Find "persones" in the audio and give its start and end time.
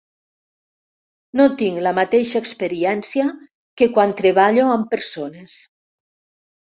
4.95-5.59